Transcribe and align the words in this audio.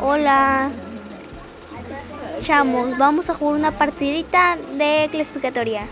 Hola. 0.00 0.70
Chamos, 2.40 2.96
vamos 2.96 3.28
a 3.30 3.34
jugar 3.34 3.56
una 3.58 3.72
partidita 3.72 4.56
de 4.76 5.08
clasificatoria. 5.10 5.88